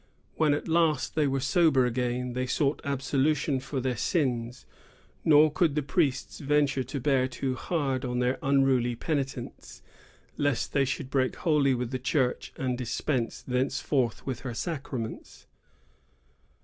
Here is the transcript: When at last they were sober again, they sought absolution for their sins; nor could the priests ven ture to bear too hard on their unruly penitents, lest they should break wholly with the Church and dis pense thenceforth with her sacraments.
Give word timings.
When 0.33 0.55
at 0.55 0.67
last 0.67 1.13
they 1.13 1.27
were 1.27 1.39
sober 1.39 1.85
again, 1.85 2.33
they 2.33 2.47
sought 2.47 2.81
absolution 2.83 3.59
for 3.59 3.79
their 3.79 3.95
sins; 3.97 4.65
nor 5.23 5.51
could 5.51 5.75
the 5.75 5.83
priests 5.83 6.39
ven 6.39 6.65
ture 6.65 6.83
to 6.85 6.99
bear 6.99 7.27
too 7.27 7.53
hard 7.53 8.03
on 8.03 8.17
their 8.17 8.39
unruly 8.41 8.95
penitents, 8.95 9.83
lest 10.37 10.73
they 10.73 10.85
should 10.85 11.11
break 11.11 11.35
wholly 11.35 11.75
with 11.75 11.91
the 11.91 11.99
Church 11.99 12.51
and 12.57 12.79
dis 12.79 12.99
pense 12.99 13.43
thenceforth 13.43 14.25
with 14.25 14.39
her 14.39 14.55
sacraments. 14.55 15.45